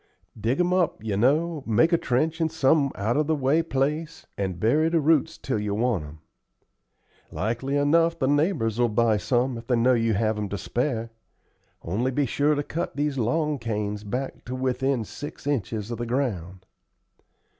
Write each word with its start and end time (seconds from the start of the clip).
Dig 0.35 0.59
'em 0.59 0.73
up, 0.73 1.03
you 1.03 1.15
know; 1.15 1.61
make 1.67 1.93
a 1.93 1.97
trench 1.99 2.41
in 2.41 2.49
some 2.49 2.91
out 2.95 3.15
of 3.17 3.27
the 3.27 3.35
way 3.35 3.61
place, 3.61 4.25
and 4.35 4.59
bury 4.59 4.89
the 4.89 4.99
roots 4.99 5.37
till 5.37 5.59
you 5.59 5.75
want 5.75 6.03
'em. 6.03 6.17
Like 7.29 7.61
enough 7.61 8.17
the 8.17 8.27
neighbors 8.27 8.79
will 8.79 8.89
buy 8.89 9.17
some 9.17 9.59
if 9.59 9.67
they 9.67 9.75
know 9.75 9.93
you 9.93 10.15
have 10.15 10.39
'em 10.39 10.49
to 10.49 10.57
spare. 10.57 11.11
Only 11.83 12.09
be 12.09 12.25
sure 12.25 12.55
to 12.55 12.63
cut 12.63 12.95
these 12.95 13.19
long 13.19 13.59
canes 13.59 14.03
back 14.03 14.43
to 14.45 14.55
within 14.55 15.03
six 15.05 15.45
inches 15.45 15.91
of 15.91 15.99
the 15.99 16.07
ground." 16.07 16.65